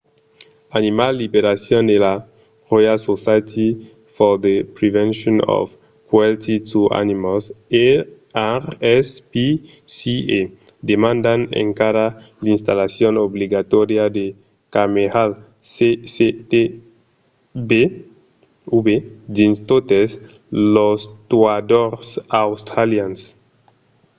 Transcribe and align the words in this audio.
animal 0.79 1.11
liberation 1.23 1.83
e 1.95 1.97
la 2.07 2.13
royal 2.71 2.97
society 3.09 3.69
for 4.15 4.31
the 4.45 4.55
prevention 4.77 5.35
of 5.57 5.65
cruelty 6.07 6.57
to 6.71 6.79
animals 7.03 7.43
rspca 7.99 10.41
demandan 10.89 11.41
encara 11.63 12.05
l’installacion 12.43 13.13
obligatòria 13.27 14.03
de 14.17 14.25
camèras 14.75 15.31
cctv 15.73 17.71
dins 19.37 19.57
totes 19.69 20.09
los 20.75 20.99
tuadors 21.29 22.07
australians 22.45 23.19